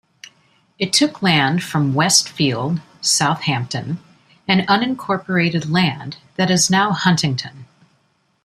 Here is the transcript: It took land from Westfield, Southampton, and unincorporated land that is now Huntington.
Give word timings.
It 0.79 0.93
took 0.93 1.21
land 1.21 1.61
from 1.63 1.93
Westfield, 1.93 2.81
Southampton, 3.01 3.99
and 4.47 4.61
unincorporated 4.67 5.69
land 5.69 6.17
that 6.37 6.49
is 6.49 6.71
now 6.71 6.89
Huntington. 6.91 7.67